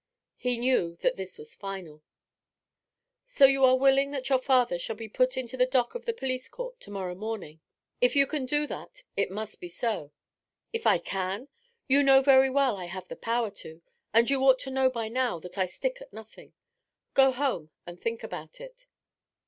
[0.37, 2.01] He knew that this was final.
[3.27, 6.11] 'So you are willing that your father shall be put into the dock at the
[6.11, 7.59] police court to morrow morning?'
[8.01, 10.11] 'If you can do that, it must be so.'
[10.73, 11.49] 'If I can?
[11.87, 15.07] You know very well I have the power to, and you ought to know by
[15.07, 16.53] now that I stick at nothing.
[17.13, 18.87] Go home and think about it.'